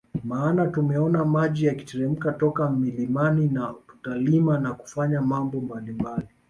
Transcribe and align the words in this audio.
Maana 0.23 0.67
tumeona 0.67 1.25
maji 1.25 1.65
yakiteremka 1.65 2.31
toka 2.31 2.69
milimani 2.69 3.47
na 3.47 3.73
tutalima 3.87 4.59
na 4.59 4.73
kufanya 4.73 5.21
mambo 5.21 5.61
mbalimbali 5.61 6.27